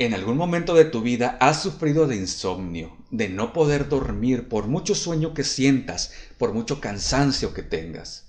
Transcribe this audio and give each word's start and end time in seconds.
en 0.00 0.14
algún 0.14 0.38
momento 0.38 0.74
de 0.74 0.86
tu 0.86 1.02
vida 1.02 1.36
has 1.40 1.60
sufrido 1.60 2.06
de 2.06 2.16
insomnio, 2.16 2.96
de 3.10 3.28
no 3.28 3.52
poder 3.52 3.90
dormir 3.90 4.48
por 4.48 4.66
mucho 4.66 4.94
sueño 4.94 5.34
que 5.34 5.44
sientas, 5.44 6.10
por 6.38 6.54
mucho 6.54 6.80
cansancio 6.80 7.52
que 7.52 7.62
tengas. 7.62 8.26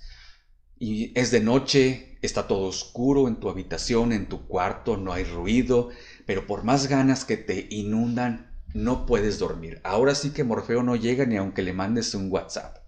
Y 0.78 1.18
es 1.18 1.30
de 1.30 1.40
noche, 1.40 2.18
está 2.20 2.46
todo 2.46 2.66
oscuro 2.66 3.26
en 3.26 3.36
tu 3.36 3.48
habitación, 3.48 4.12
en 4.12 4.28
tu 4.28 4.46
cuarto, 4.46 4.98
no 4.98 5.14
hay 5.14 5.24
ruido, 5.24 5.88
pero 6.26 6.46
por 6.46 6.62
más 6.62 6.88
ganas 6.88 7.24
que 7.24 7.38
te 7.38 7.68
inundan, 7.70 8.52
no 8.74 9.06
puedes 9.06 9.38
dormir. 9.38 9.80
Ahora 9.82 10.14
sí 10.14 10.28
que 10.28 10.44
Morfeo 10.44 10.82
no 10.82 10.94
llega 10.94 11.24
ni 11.24 11.38
aunque 11.38 11.62
le 11.62 11.72
mandes 11.72 12.14
un 12.14 12.30
WhatsApp. 12.30 12.84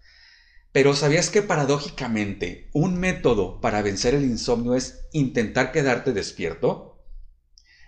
Pero 0.72 0.94
¿sabías 0.94 1.30
que 1.30 1.40
paradójicamente 1.40 2.68
un 2.74 3.00
método 3.00 3.62
para 3.62 3.80
vencer 3.80 4.14
el 4.14 4.24
insomnio 4.24 4.74
es 4.74 5.06
intentar 5.12 5.72
quedarte 5.72 6.12
despierto? 6.12 6.93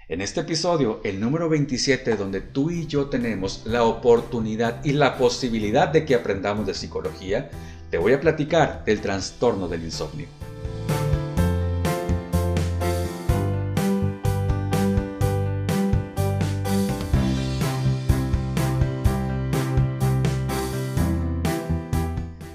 En 0.08 0.20
este 0.20 0.42
episodio, 0.42 1.00
el 1.02 1.18
número 1.18 1.48
27, 1.48 2.14
donde 2.14 2.40
tú 2.40 2.70
y 2.70 2.86
yo 2.86 3.06
tenemos 3.06 3.62
la 3.66 3.82
oportunidad 3.82 4.84
y 4.84 4.92
la 4.92 5.18
posibilidad 5.18 5.88
de 5.88 6.04
que 6.04 6.14
aprendamos 6.14 6.64
de 6.64 6.74
psicología, 6.74 7.50
te 7.90 7.98
voy 7.98 8.12
a 8.12 8.20
platicar 8.20 8.84
del 8.84 9.00
trastorno 9.00 9.66
del 9.66 9.82
insomnio. 9.82 10.28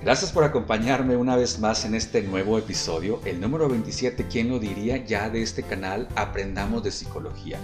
Gracias 0.04 0.32
por 0.32 0.44
acompañarme 0.44 1.16
una 1.16 1.36
vez 1.36 1.60
más 1.60 1.86
en 1.86 1.94
este 1.94 2.24
nuevo 2.24 2.58
episodio, 2.58 3.22
el 3.24 3.40
número 3.40 3.70
27, 3.70 4.26
¿quién 4.28 4.50
lo 4.50 4.58
diría? 4.58 5.06
Ya 5.06 5.30
de 5.30 5.44
este 5.44 5.62
canal 5.62 6.08
Aprendamos 6.16 6.84
de 6.84 6.92
Psicología. 6.92 7.60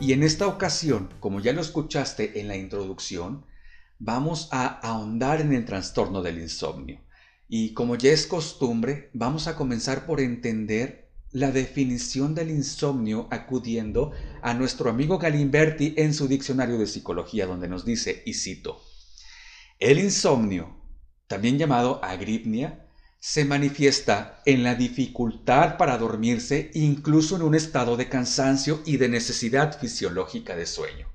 Y 0.00 0.12
en 0.12 0.22
esta 0.22 0.46
ocasión, 0.46 1.12
como 1.18 1.40
ya 1.40 1.52
lo 1.52 1.60
escuchaste 1.60 2.38
en 2.38 2.46
la 2.46 2.56
introducción, 2.56 3.44
vamos 3.98 4.48
a 4.52 4.66
ahondar 4.66 5.40
en 5.40 5.52
el 5.52 5.64
trastorno 5.64 6.22
del 6.22 6.38
insomnio. 6.38 7.00
Y 7.48 7.74
como 7.74 7.96
ya 7.96 8.12
es 8.12 8.24
costumbre, 8.28 9.10
vamos 9.12 9.48
a 9.48 9.56
comenzar 9.56 10.06
por 10.06 10.20
entender 10.20 11.10
la 11.32 11.50
definición 11.50 12.36
del 12.36 12.50
insomnio 12.50 13.26
acudiendo 13.32 14.12
a 14.42 14.54
nuestro 14.54 14.90
amigo 14.90 15.18
Galimberti 15.18 15.94
en 15.96 16.14
su 16.14 16.28
diccionario 16.28 16.78
de 16.78 16.86
psicología, 16.86 17.46
donde 17.46 17.66
nos 17.66 17.84
dice, 17.84 18.22
y 18.24 18.34
cito, 18.34 18.80
el 19.80 19.98
insomnio 19.98 20.79
también 21.30 21.58
llamado 21.58 22.00
agripnia, 22.02 22.86
se 23.20 23.44
manifiesta 23.44 24.42
en 24.46 24.64
la 24.64 24.74
dificultad 24.74 25.76
para 25.76 25.96
dormirse 25.96 26.72
incluso 26.74 27.36
en 27.36 27.42
un 27.42 27.54
estado 27.54 27.96
de 27.96 28.08
cansancio 28.08 28.82
y 28.84 28.96
de 28.96 29.08
necesidad 29.08 29.78
fisiológica 29.78 30.56
de 30.56 30.66
sueño. 30.66 31.06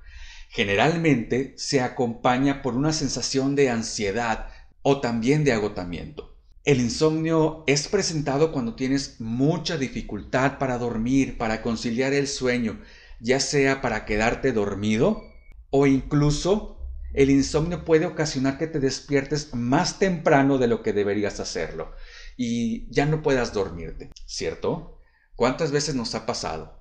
Generalmente 0.48 1.52
se 1.58 1.82
acompaña 1.82 2.62
por 2.62 2.76
una 2.76 2.94
sensación 2.94 3.54
de 3.56 3.68
ansiedad 3.68 4.48
o 4.80 5.02
también 5.02 5.44
de 5.44 5.52
agotamiento. 5.52 6.34
El 6.64 6.80
insomnio 6.80 7.62
es 7.66 7.86
presentado 7.86 8.52
cuando 8.52 8.74
tienes 8.74 9.20
mucha 9.20 9.76
dificultad 9.76 10.56
para 10.56 10.78
dormir, 10.78 11.36
para 11.36 11.60
conciliar 11.60 12.14
el 12.14 12.26
sueño, 12.26 12.80
ya 13.20 13.38
sea 13.38 13.82
para 13.82 14.06
quedarte 14.06 14.52
dormido 14.52 15.22
o 15.68 15.86
incluso 15.86 16.75
el 17.12 17.30
insomnio 17.30 17.84
puede 17.84 18.06
ocasionar 18.06 18.58
que 18.58 18.66
te 18.66 18.80
despiertes 18.80 19.54
más 19.54 19.98
temprano 19.98 20.58
de 20.58 20.66
lo 20.66 20.82
que 20.82 20.92
deberías 20.92 21.40
hacerlo 21.40 21.92
y 22.36 22.90
ya 22.90 23.06
no 23.06 23.22
puedas 23.22 23.52
dormirte, 23.52 24.10
¿cierto? 24.26 25.00
¿Cuántas 25.34 25.72
veces 25.72 25.94
nos 25.94 26.14
ha 26.14 26.26
pasado? 26.26 26.76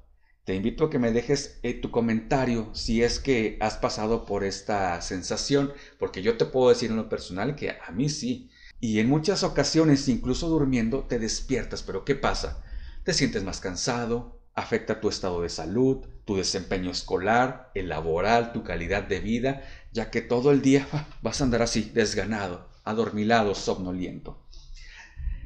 Te 0.46 0.54
invito 0.54 0.86
a 0.86 0.90
que 0.92 1.00
me 1.00 1.12
dejes 1.12 1.60
eh, 1.64 1.74
tu 1.74 1.90
comentario 1.90 2.70
si 2.76 3.02
es 3.02 3.20
que 3.20 3.58
has 3.62 3.78
pasado 3.78 4.26
por 4.26 4.44
esta 4.44 5.02
sensación, 5.02 5.74
porque 5.98 6.22
yo 6.22 6.38
te 6.38 6.46
puedo 6.46 6.70
decir 6.70 6.92
en 6.92 6.98
lo 6.98 7.10
personal 7.10 7.56
que 7.56 7.72
a 7.72 7.92
mí 7.92 8.10
sí. 8.10 8.52
Y 8.80 9.00
en 9.00 9.10
muchas 9.10 9.44
ocasiones, 9.44 10.08
incluso 10.08 10.48
durmiendo, 10.48 11.06
te 11.06 11.18
despiertas, 11.18 11.82
pero 11.82 12.06
¿qué 12.06 12.14
pasa? 12.14 12.64
Te 13.04 13.14
sientes 13.14 13.44
más 13.44 13.60
cansado, 13.60 14.35
afecta 14.56 15.02
tu 15.02 15.10
estado 15.10 15.42
de 15.42 15.50
salud, 15.50 16.06
tu 16.24 16.38
desempeño 16.38 16.90
escolar, 16.90 17.72
el 17.76 17.90
laboral, 17.90 18.54
tu 18.54 18.64
calidad 18.64 19.04
de 19.04 19.20
vida, 19.20 19.64
ya 19.92 20.10
que 20.10 20.22
todo 20.22 20.52
el 20.52 20.62
día 20.62 20.88
vas 21.22 21.42
a 21.42 21.44
andar 21.44 21.62
así, 21.62 21.92
desganado, 21.94 22.70
adormilado, 22.86 23.54
somnoliento. 23.54 24.42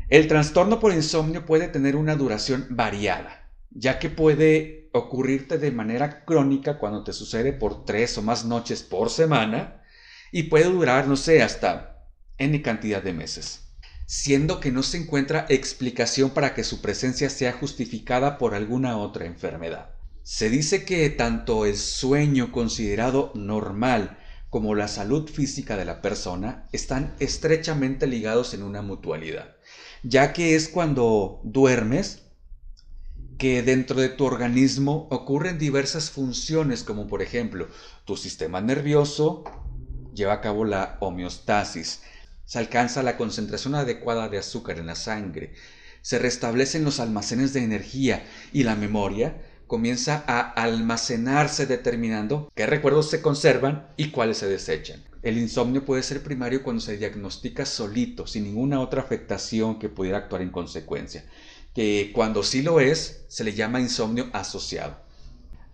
El 0.10 0.28
trastorno 0.28 0.80
por 0.80 0.94
insomnio 0.94 1.46
puede 1.46 1.68
tener 1.68 1.96
una 1.96 2.16
duración 2.16 2.68
variada, 2.70 3.50
ya 3.72 4.00
que 4.00 4.10
puede 4.10 4.90
ocurrirte 4.94 5.58
de 5.58 5.72
manera 5.72 6.24
crónica 6.26 6.80
cuando 6.80 7.04
te 7.04 7.14
sucede 7.14 7.54
por 7.54 7.86
tres 7.86 8.18
o 8.18 8.22
más 8.22 8.46
noches 8.46 8.82
por 8.82 9.10
semana 9.10 9.84
y 10.32 10.44
puede 10.44 10.66
durar, 10.66 11.08
no 11.08 11.16
sé, 11.16 11.44
hasta 11.44 12.06
N 12.38 12.62
cantidad 12.62 13.04
de 13.04 13.14
meses 13.14 13.69
siendo 14.10 14.60
que 14.60 14.72
no 14.72 14.82
se 14.82 14.98
encuentra 14.98 15.46
explicación 15.50 16.32
para 16.32 16.56
que 16.56 16.64
su 16.64 16.82
presencia 16.82 17.30
sea 17.30 17.54
justificada 17.54 18.40
por 18.40 18.56
alguna 18.56 18.98
otra 18.98 19.28
enfermedad. 19.28 19.92
Se 20.24 20.50
dice 20.50 20.84
que 20.84 21.08
tanto 21.12 21.64
el 21.64 21.78
sueño 21.78 22.52
considerado 22.52 23.32
normal 23.36 24.18
como 24.50 24.74
la 24.74 24.88
salud 24.88 25.30
física 25.30 25.78
de 25.78 25.86
la 25.86 26.02
persona 26.02 26.68
están 26.72 27.14
estrechamente 27.20 28.08
ligados 28.08 28.56
en 28.56 28.64
una 28.64 28.82
mutualidad, 28.82 29.58
ya 30.02 30.34
que 30.34 30.56
es 30.56 30.70
cuando 30.70 31.40
duermes 31.44 32.24
que 33.38 33.62
dentro 33.62 34.02
de 34.02 34.10
tu 34.10 34.26
organismo 34.26 35.08
ocurren 35.12 35.60
diversas 35.60 36.10
funciones 36.10 36.84
como 36.84 37.06
por 37.06 37.22
ejemplo 37.22 37.68
tu 38.06 38.18
sistema 38.18 38.60
nervioso 38.60 39.44
lleva 40.16 40.34
a 40.34 40.42
cabo 40.42 40.66
la 40.66 40.98
homeostasis, 41.00 42.02
se 42.50 42.58
alcanza 42.58 43.04
la 43.04 43.16
concentración 43.16 43.76
adecuada 43.76 44.28
de 44.28 44.40
azúcar 44.40 44.80
en 44.80 44.88
la 44.88 44.96
sangre, 44.96 45.54
se 46.02 46.18
restablecen 46.18 46.84
los 46.84 47.00
almacenes 47.00 47.54
de 47.54 47.64
energía 47.64 48.26
y 48.52 48.64
la 48.64 48.76
memoria 48.76 49.40
comienza 49.68 50.24
a 50.26 50.40
almacenarse 50.40 51.68
determinando 51.68 52.52
qué 52.56 52.66
recuerdos 52.66 53.08
se 53.12 53.22
conservan 53.22 53.90
y 53.98 54.10
cuáles 54.10 54.38
se 54.38 54.50
desechan. 54.50 55.04
El 55.22 55.38
insomnio 55.38 55.86
puede 55.86 56.02
ser 56.02 56.24
primario 56.24 56.64
cuando 56.64 56.82
se 56.82 56.98
diagnostica 56.98 57.68
solito, 57.68 58.26
sin 58.26 58.46
ninguna 58.46 58.82
otra 58.82 59.04
afectación 59.04 59.78
que 59.78 59.90
pudiera 59.90 60.18
actuar 60.18 60.42
en 60.42 60.50
consecuencia, 60.50 61.26
que 61.76 62.10
cuando 62.16 62.42
sí 62.42 62.64
lo 62.64 62.80
es, 62.80 63.26
se 63.28 63.44
le 63.44 63.54
llama 63.54 63.80
insomnio 63.80 64.28
asociado. 64.34 64.98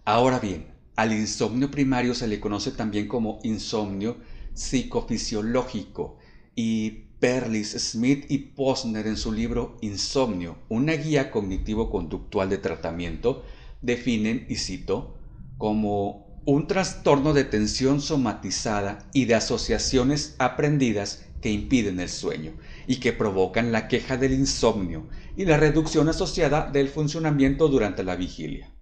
Ahora 0.04 0.40
bien, 0.40 0.74
al 0.98 1.14
insomnio 1.14 1.72
primario 1.72 2.14
se 2.14 2.28
le 2.28 2.42
conoce 2.42 2.72
también 2.72 3.08
como 3.08 3.40
insomnio 3.44 4.18
psicofisiológico, 4.54 6.18
y 6.56 7.06
Perlis, 7.20 7.72
Smith 7.72 8.26
y 8.30 8.38
Posner 8.38 9.08
en 9.08 9.18
su 9.18 9.32
libro 9.32 9.78
Insomnio, 9.82 10.58
una 10.70 10.94
guía 10.94 11.32
cognitivo-conductual 11.32 12.50
de 12.50 12.58
tratamiento, 12.58 13.44
definen, 13.82 14.46
y 14.50 14.56
cito, 14.56 15.18
como 15.58 16.42
un 16.46 16.68
trastorno 16.68 17.34
de 17.34 17.44
tensión 17.44 18.02
somatizada 18.02 19.10
y 19.14 19.26
de 19.26 19.36
asociaciones 19.36 20.36
aprendidas 20.38 21.26
que 21.42 21.52
impiden 21.52 22.00
el 22.00 22.10
sueño 22.10 22.54
y 22.88 22.98
que 22.98 23.14
provocan 23.14 23.72
la 23.72 23.88
queja 23.88 24.18
del 24.18 24.34
insomnio 24.34 25.08
y 25.36 25.46
la 25.46 25.58
reducción 25.58 26.10
asociada 26.10 26.70
del 26.70 26.90
funcionamiento 26.90 27.68
durante 27.68 28.04
la 28.04 28.16
vigilia. 28.16 28.74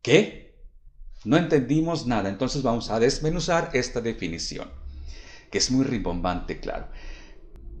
¿Qué? 0.00 0.56
No 1.24 1.36
entendimos 1.36 2.06
nada, 2.06 2.28
entonces 2.28 2.62
vamos 2.62 2.90
a 2.90 2.98
desmenuzar 2.98 3.70
esta 3.72 4.00
definición 4.00 4.81
que 5.52 5.58
es 5.58 5.70
muy 5.70 5.84
rimbombante, 5.84 6.58
claro. 6.58 6.88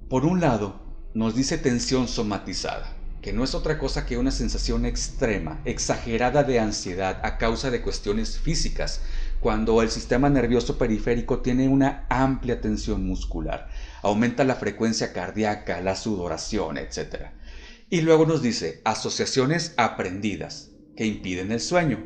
Por 0.08 0.26
un 0.26 0.40
lado, 0.40 0.82
nos 1.14 1.34
dice 1.34 1.56
tensión 1.56 2.06
somatizada, 2.06 2.94
que 3.22 3.32
no 3.32 3.42
es 3.44 3.54
otra 3.54 3.78
cosa 3.78 4.04
que 4.04 4.18
una 4.18 4.30
sensación 4.30 4.84
extrema, 4.84 5.62
exagerada 5.64 6.44
de 6.44 6.60
ansiedad 6.60 7.20
a 7.24 7.38
causa 7.38 7.70
de 7.70 7.80
cuestiones 7.80 8.38
físicas, 8.38 9.00
cuando 9.40 9.80
el 9.80 9.90
sistema 9.90 10.28
nervioso 10.28 10.76
periférico 10.76 11.40
tiene 11.40 11.66
una 11.66 12.06
amplia 12.10 12.60
tensión 12.60 13.06
muscular, 13.06 13.68
aumenta 14.02 14.44
la 14.44 14.54
frecuencia 14.54 15.14
cardíaca, 15.14 15.80
la 15.80 15.96
sudoración, 15.96 16.76
etc. 16.76 17.30
Y 17.88 18.02
luego 18.02 18.26
nos 18.26 18.42
dice 18.42 18.82
asociaciones 18.84 19.72
aprendidas 19.78 20.70
que 20.94 21.06
impiden 21.06 21.52
el 21.52 21.60
sueño, 21.60 22.04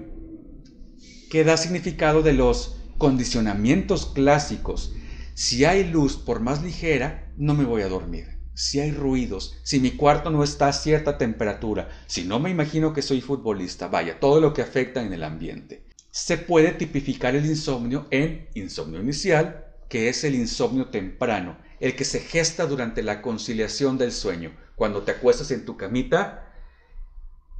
que 1.28 1.42
da 1.42 1.56
significado 1.56 2.22
de 2.22 2.34
los 2.34 2.76
condicionamientos 2.98 4.06
clásicos 4.06 4.92
si 5.36 5.66
hay 5.66 5.84
luz, 5.84 6.16
por 6.16 6.40
más 6.40 6.62
ligera, 6.62 7.30
no 7.36 7.52
me 7.52 7.66
voy 7.66 7.82
a 7.82 7.90
dormir. 7.90 8.38
Si 8.54 8.80
hay 8.80 8.90
ruidos, 8.90 9.58
si 9.64 9.80
mi 9.80 9.90
cuarto 9.90 10.30
no 10.30 10.42
está 10.42 10.68
a 10.68 10.72
cierta 10.72 11.18
temperatura, 11.18 11.90
si 12.06 12.24
no 12.24 12.38
me 12.38 12.48
imagino 12.48 12.94
que 12.94 13.02
soy 13.02 13.20
futbolista, 13.20 13.86
vaya, 13.88 14.18
todo 14.18 14.40
lo 14.40 14.54
que 14.54 14.62
afecta 14.62 15.02
en 15.02 15.12
el 15.12 15.22
ambiente. 15.22 15.84
Se 16.10 16.38
puede 16.38 16.72
tipificar 16.72 17.36
el 17.36 17.44
insomnio 17.44 18.06
en 18.10 18.48
insomnio 18.54 18.98
inicial, 18.98 19.66
que 19.90 20.08
es 20.08 20.24
el 20.24 20.34
insomnio 20.34 20.86
temprano, 20.86 21.58
el 21.80 21.94
que 21.96 22.06
se 22.06 22.20
gesta 22.20 22.64
durante 22.64 23.02
la 23.02 23.20
conciliación 23.20 23.98
del 23.98 24.12
sueño, 24.12 24.56
cuando 24.74 25.02
te 25.02 25.12
acuestas 25.12 25.50
en 25.50 25.66
tu 25.66 25.76
camita 25.76 26.50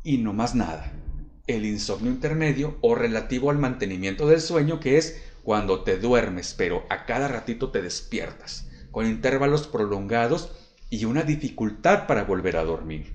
y 0.03 0.17
no 0.17 0.33
más 0.33 0.55
nada. 0.55 0.95
el 1.47 1.65
insomnio 1.65 2.11
intermedio 2.11 2.77
o 2.81 2.95
relativo 2.95 3.51
al 3.51 3.59
mantenimiento 3.59 4.27
del 4.27 4.41
sueño, 4.41 4.81
que 4.81 4.99
es 4.99 5.23
cuando 5.47 5.85
te 5.85 5.97
duermes, 5.97 6.57
pero 6.59 6.85
a 6.91 7.07
cada 7.07 7.29
ratito 7.29 7.71
te 7.71 7.81
despiertas, 7.81 8.67
con 8.91 9.07
intervalos 9.07 9.69
prolongados 9.69 10.51
y 10.91 11.05
una 11.05 11.23
dificultad 11.23 12.09
para 12.09 12.25
volver 12.25 12.57
a 12.57 12.65
dormir. 12.65 13.15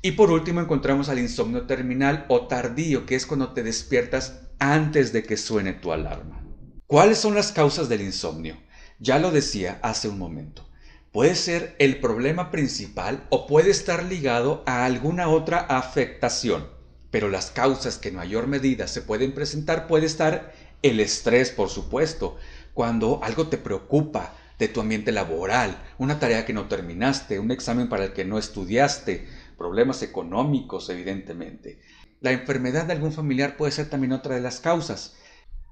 Y 0.00 0.12
por 0.12 0.30
último 0.30 0.62
encontramos 0.62 1.10
al 1.10 1.18
insomnio 1.18 1.66
terminal 1.66 2.24
o 2.28 2.46
tardío, 2.46 3.04
que 3.04 3.16
es 3.16 3.26
cuando 3.26 3.52
te 3.52 3.62
despiertas 3.62 4.44
antes 4.58 5.12
de 5.12 5.24
que 5.24 5.36
suene 5.36 5.74
tu 5.74 5.92
alarma. 5.92 6.42
¿Cuáles 6.86 7.18
son 7.18 7.34
las 7.34 7.52
causas 7.52 7.90
del 7.90 8.00
insomnio? 8.00 8.56
Ya 8.98 9.18
lo 9.18 9.30
decía 9.30 9.78
hace 9.82 10.08
un 10.08 10.18
momento. 10.18 10.66
Puede 11.12 11.34
ser 11.34 11.76
el 11.78 12.00
problema 12.00 12.50
principal 12.50 13.26
o 13.28 13.46
puede 13.46 13.70
estar 13.70 14.04
ligado 14.04 14.62
a 14.64 14.86
alguna 14.86 15.28
otra 15.28 15.58
afectación, 15.58 16.66
pero 17.10 17.28
las 17.28 17.50
causas 17.50 17.98
que 17.98 18.08
en 18.08 18.14
mayor 18.14 18.46
medida 18.46 18.88
se 18.88 19.02
pueden 19.02 19.34
presentar 19.34 19.86
puede 19.86 20.06
estar 20.06 20.54
el 20.82 21.00
estrés, 21.00 21.50
por 21.50 21.68
supuesto, 21.68 22.36
cuando 22.74 23.22
algo 23.22 23.48
te 23.48 23.58
preocupa 23.58 24.34
de 24.58 24.68
tu 24.68 24.80
ambiente 24.80 25.12
laboral, 25.12 25.82
una 25.98 26.18
tarea 26.18 26.44
que 26.44 26.52
no 26.52 26.68
terminaste, 26.68 27.38
un 27.38 27.50
examen 27.50 27.88
para 27.88 28.04
el 28.04 28.12
que 28.12 28.24
no 28.24 28.38
estudiaste, 28.38 29.26
problemas 29.56 30.02
económicos, 30.02 30.88
evidentemente. 30.90 31.80
La 32.20 32.32
enfermedad 32.32 32.86
de 32.86 32.92
algún 32.92 33.12
familiar 33.12 33.56
puede 33.56 33.72
ser 33.72 33.90
también 33.90 34.12
otra 34.12 34.34
de 34.34 34.40
las 34.40 34.60
causas. 34.60 35.16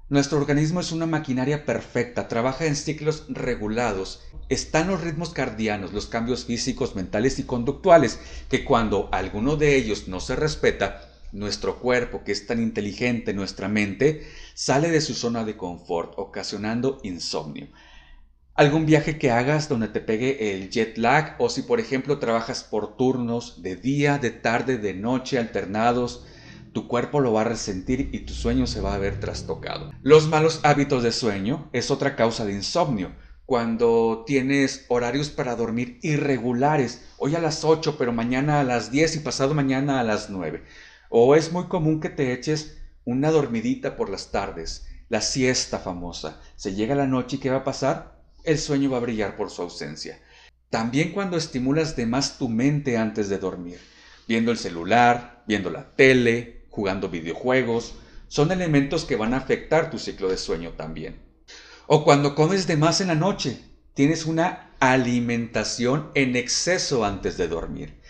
Nuestro 0.09 0.37
organismo 0.37 0.81
es 0.81 0.91
una 0.91 1.05
maquinaria 1.05 1.65
perfecta, 1.65 2.27
trabaja 2.27 2.65
en 2.65 2.75
ciclos 2.75 3.25
regulados. 3.29 4.23
Están 4.49 4.87
los 4.87 4.99
ritmos 4.99 5.29
cardianos, 5.29 5.93
los 5.93 6.07
cambios 6.07 6.43
físicos, 6.43 6.95
mentales 6.95 7.39
y 7.39 7.43
conductuales, 7.43 8.19
que 8.49 8.65
cuando 8.65 9.07
alguno 9.13 9.55
de 9.55 9.77
ellos 9.77 10.09
no 10.09 10.19
se 10.19 10.35
respeta, 10.35 11.10
nuestro 11.31 11.79
cuerpo, 11.79 12.23
que 12.23 12.31
es 12.31 12.47
tan 12.47 12.61
inteligente, 12.61 13.33
nuestra 13.33 13.67
mente, 13.67 14.27
sale 14.53 14.89
de 14.89 15.01
su 15.01 15.13
zona 15.13 15.43
de 15.43 15.57
confort, 15.57 16.13
ocasionando 16.17 16.99
insomnio. 17.03 17.67
Algún 18.53 18.85
viaje 18.85 19.17
que 19.17 19.31
hagas 19.31 19.69
donde 19.69 19.87
te 19.87 20.01
pegue 20.01 20.53
el 20.53 20.69
jet 20.69 20.97
lag 20.97 21.35
o 21.39 21.49
si 21.49 21.61
por 21.61 21.79
ejemplo 21.79 22.19
trabajas 22.19 22.63
por 22.63 22.97
turnos 22.97 23.61
de 23.63 23.75
día, 23.75 24.17
de 24.17 24.31
tarde, 24.31 24.77
de 24.77 24.93
noche 24.93 25.39
alternados, 25.39 26.25
tu 26.73 26.87
cuerpo 26.87 27.19
lo 27.21 27.33
va 27.33 27.41
a 27.41 27.45
resentir 27.45 28.09
y 28.13 28.19
tu 28.19 28.33
sueño 28.33 28.67
se 28.67 28.81
va 28.81 28.93
a 28.93 28.99
ver 28.99 29.19
trastocado. 29.19 29.91
Los 30.01 30.27
malos 30.27 30.59
hábitos 30.63 31.03
de 31.03 31.11
sueño 31.11 31.69
es 31.73 31.91
otra 31.91 32.15
causa 32.15 32.45
de 32.45 32.53
insomnio. 32.53 33.13
Cuando 33.45 34.23
tienes 34.25 34.85
horarios 34.87 35.29
para 35.29 35.55
dormir 35.55 35.99
irregulares, 36.01 37.05
hoy 37.17 37.35
a 37.35 37.39
las 37.39 37.65
8 37.65 37.95
pero 37.97 38.13
mañana 38.13 38.59
a 38.59 38.63
las 38.63 38.91
10 38.91 39.17
y 39.17 39.19
pasado 39.19 39.53
mañana 39.53 39.99
a 39.99 40.03
las 40.03 40.29
9. 40.29 40.63
O 41.13 41.35
es 41.35 41.51
muy 41.51 41.65
común 41.65 41.99
que 41.99 42.07
te 42.07 42.31
eches 42.31 42.77
una 43.03 43.31
dormidita 43.31 43.97
por 43.97 44.09
las 44.09 44.31
tardes, 44.31 44.87
la 45.09 45.19
siesta 45.19 45.77
famosa. 45.77 46.39
Se 46.55 46.73
llega 46.73 46.95
la 46.95 47.05
noche 47.05 47.35
y 47.35 47.39
¿qué 47.39 47.49
va 47.49 47.57
a 47.57 47.63
pasar? 47.65 48.21
El 48.45 48.57
sueño 48.57 48.89
va 48.89 48.95
a 48.95 49.01
brillar 49.01 49.35
por 49.35 49.49
su 49.49 49.61
ausencia. 49.61 50.21
También 50.69 51.11
cuando 51.11 51.35
estimulas 51.35 51.97
de 51.97 52.05
más 52.05 52.37
tu 52.37 52.47
mente 52.47 52.97
antes 52.97 53.27
de 53.27 53.39
dormir, 53.39 53.77
viendo 54.25 54.51
el 54.51 54.57
celular, 54.57 55.43
viendo 55.47 55.69
la 55.69 55.93
tele, 55.97 56.65
jugando 56.69 57.09
videojuegos, 57.09 57.95
son 58.29 58.53
elementos 58.53 59.03
que 59.03 59.17
van 59.17 59.33
a 59.33 59.37
afectar 59.39 59.91
tu 59.91 59.99
ciclo 59.99 60.29
de 60.29 60.37
sueño 60.37 60.75
también. 60.77 61.19
O 61.87 62.05
cuando 62.05 62.35
comes 62.35 62.67
de 62.67 62.77
más 62.77 63.01
en 63.01 63.07
la 63.07 63.15
noche, 63.15 63.59
tienes 63.95 64.25
una 64.25 64.71
alimentación 64.79 66.09
en 66.15 66.37
exceso 66.37 67.03
antes 67.03 67.35
de 67.35 67.49
dormir. 67.49 68.00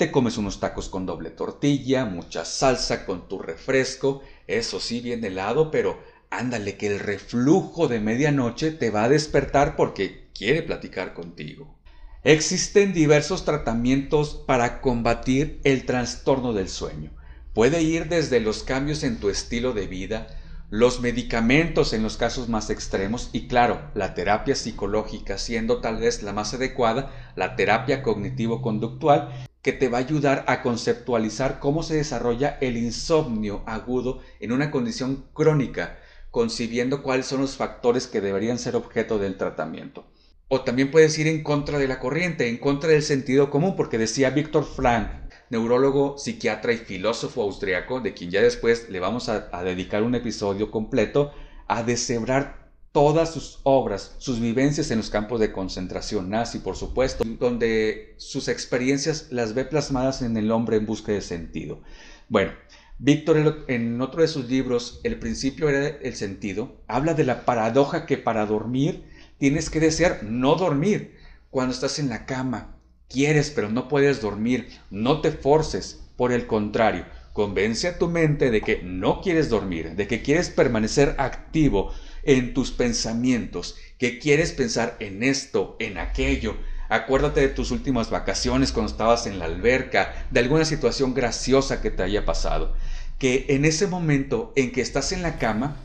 Te 0.00 0.10
comes 0.10 0.38
unos 0.38 0.60
tacos 0.60 0.88
con 0.88 1.04
doble 1.04 1.28
tortilla, 1.28 2.06
mucha 2.06 2.46
salsa 2.46 3.04
con 3.04 3.28
tu 3.28 3.38
refresco, 3.38 4.22
eso 4.46 4.80
sí 4.80 5.02
bien 5.02 5.22
helado, 5.22 5.70
pero 5.70 6.00
ándale 6.30 6.78
que 6.78 6.86
el 6.86 7.00
reflujo 7.00 7.86
de 7.86 8.00
medianoche 8.00 8.70
te 8.70 8.88
va 8.88 9.04
a 9.04 9.08
despertar 9.10 9.76
porque 9.76 10.30
quiere 10.34 10.62
platicar 10.62 11.12
contigo. 11.12 11.76
Existen 12.24 12.94
diversos 12.94 13.44
tratamientos 13.44 14.42
para 14.46 14.80
combatir 14.80 15.60
el 15.64 15.84
trastorno 15.84 16.54
del 16.54 16.70
sueño. 16.70 17.10
Puede 17.52 17.82
ir 17.82 18.08
desde 18.08 18.40
los 18.40 18.62
cambios 18.62 19.02
en 19.02 19.20
tu 19.20 19.28
estilo 19.28 19.74
de 19.74 19.86
vida, 19.86 20.28
los 20.70 21.02
medicamentos 21.02 21.92
en 21.92 22.02
los 22.02 22.16
casos 22.16 22.48
más 22.48 22.70
extremos 22.70 23.28
y 23.34 23.48
claro, 23.48 23.90
la 23.92 24.14
terapia 24.14 24.54
psicológica 24.54 25.36
siendo 25.36 25.82
tal 25.82 25.98
vez 25.98 26.22
la 26.22 26.32
más 26.32 26.54
adecuada, 26.54 27.12
la 27.36 27.54
terapia 27.54 28.02
cognitivo-conductual, 28.02 29.49
que 29.62 29.72
te 29.72 29.88
va 29.88 29.98
a 29.98 30.02
ayudar 30.02 30.44
a 30.46 30.62
conceptualizar 30.62 31.58
cómo 31.58 31.82
se 31.82 31.96
desarrolla 31.96 32.58
el 32.60 32.76
insomnio 32.76 33.62
agudo 33.66 34.20
en 34.40 34.52
una 34.52 34.70
condición 34.70 35.26
crónica, 35.34 35.98
concibiendo 36.30 37.02
cuáles 37.02 37.26
son 37.26 37.40
los 37.40 37.56
factores 37.56 38.06
que 38.06 38.20
deberían 38.20 38.58
ser 38.58 38.76
objeto 38.76 39.18
del 39.18 39.36
tratamiento. 39.36 40.06
O 40.48 40.62
también 40.62 40.90
puedes 40.90 41.16
ir 41.18 41.28
en 41.28 41.44
contra 41.44 41.78
de 41.78 41.86
la 41.86 42.00
corriente, 42.00 42.48
en 42.48 42.58
contra 42.58 42.90
del 42.90 43.02
sentido 43.02 43.50
común, 43.50 43.76
porque 43.76 43.98
decía 43.98 44.30
Víctor 44.30 44.64
Frank, 44.64 45.08
neurólogo, 45.50 46.18
psiquiatra 46.18 46.72
y 46.72 46.78
filósofo 46.78 47.42
austriaco, 47.42 48.00
de 48.00 48.14
quien 48.14 48.30
ya 48.30 48.40
después 48.40 48.88
le 48.88 48.98
vamos 48.98 49.28
a, 49.28 49.48
dedicar 49.62 50.02
un 50.02 50.14
episodio 50.14 50.70
completo, 50.70 51.32
a 51.68 51.82
deshebrar 51.82 52.59
todas 52.92 53.32
sus 53.32 53.60
obras, 53.62 54.14
sus 54.18 54.40
vivencias 54.40 54.90
en 54.90 54.98
los 54.98 55.10
campos 55.10 55.40
de 55.40 55.52
concentración 55.52 56.30
nazi, 56.30 56.58
por 56.58 56.76
supuesto, 56.76 57.24
donde 57.38 58.14
sus 58.16 58.48
experiencias 58.48 59.28
las 59.30 59.54
ve 59.54 59.64
plasmadas 59.64 60.22
en 60.22 60.36
el 60.36 60.50
hombre 60.50 60.76
en 60.76 60.86
busca 60.86 61.12
de 61.12 61.20
sentido. 61.20 61.80
Bueno, 62.28 62.52
Víctor 62.98 63.64
en 63.68 64.00
otro 64.02 64.20
de 64.20 64.28
sus 64.28 64.48
libros, 64.48 65.00
El 65.04 65.18
principio 65.18 65.68
era 65.68 65.86
el 65.86 66.14
sentido, 66.14 66.82
habla 66.86 67.14
de 67.14 67.24
la 67.24 67.44
paradoja 67.44 68.04
que 68.04 68.18
para 68.18 68.44
dormir 68.44 69.04
tienes 69.38 69.70
que 69.70 69.80
desear 69.80 70.22
no 70.22 70.56
dormir 70.56 71.16
cuando 71.50 71.72
estás 71.72 71.98
en 71.98 72.10
la 72.10 72.26
cama, 72.26 72.76
Quieres 73.10 73.50
pero 73.50 73.68
no 73.68 73.88
puedes 73.88 74.22
dormir. 74.22 74.68
No 74.88 75.20
te 75.20 75.32
forces. 75.32 76.00
Por 76.16 76.32
el 76.32 76.46
contrario, 76.46 77.06
convence 77.32 77.88
a 77.88 77.98
tu 77.98 78.06
mente 78.06 78.52
de 78.52 78.60
que 78.60 78.82
no 78.84 79.20
quieres 79.20 79.48
dormir, 79.48 79.96
de 79.96 80.06
que 80.06 80.22
quieres 80.22 80.48
permanecer 80.48 81.16
activo 81.18 81.92
en 82.22 82.54
tus 82.54 82.70
pensamientos, 82.70 83.76
que 83.98 84.18
quieres 84.18 84.52
pensar 84.52 84.96
en 85.00 85.22
esto, 85.22 85.76
en 85.78 85.98
aquello. 85.98 86.56
Acuérdate 86.88 87.40
de 87.40 87.48
tus 87.48 87.70
últimas 87.70 88.10
vacaciones 88.10 88.72
cuando 88.72 88.90
estabas 88.90 89.26
en 89.26 89.38
la 89.38 89.44
alberca, 89.44 90.26
de 90.30 90.40
alguna 90.40 90.64
situación 90.64 91.14
graciosa 91.14 91.80
que 91.80 91.90
te 91.90 92.02
haya 92.02 92.24
pasado. 92.24 92.74
Que 93.18 93.46
en 93.50 93.64
ese 93.64 93.86
momento 93.86 94.52
en 94.56 94.72
que 94.72 94.80
estás 94.80 95.12
en 95.12 95.22
la 95.22 95.38
cama, 95.38 95.76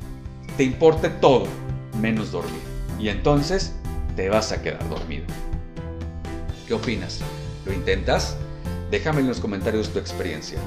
te 0.58 0.64
importe 0.64 1.10
todo 1.10 1.48
menos 2.02 2.32
dormir. 2.32 2.62
Y 3.00 3.10
entonces 3.10 3.74
te 4.16 4.30
vas 4.30 4.52
a 4.52 4.62
quedar 4.62 4.88
dormido. 4.90 5.26
¿Qué 6.68 6.74
opinas? 6.74 7.20
¿Lo 7.66 7.74
intentas? 7.74 8.38
Déjame 8.90 9.22
en 9.22 9.28
los 9.28 9.40
comentarios 9.40 9.90
tu 9.92 10.00
experiencia. 10.00 10.58